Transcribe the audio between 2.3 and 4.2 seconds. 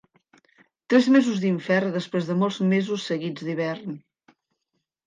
de molts mesos seguits d'hivern.